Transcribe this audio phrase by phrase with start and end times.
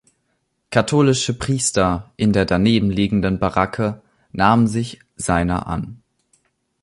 [0.71, 6.01] Katholische Priester in der danebenliegenden Baracke nahmen sich seiner an.